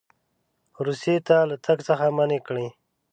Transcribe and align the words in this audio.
روسیې 0.85 1.15
ته 1.27 1.37
له 1.49 1.55
تګ 1.65 1.77
څخه 1.87 2.05
منع 2.17 2.39
کړي. 2.47 2.67